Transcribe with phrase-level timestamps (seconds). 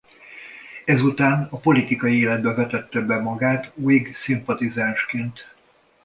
[0.85, 5.47] Ezután a politikai életbe vetette bele magát Whig-szimpatizánsként.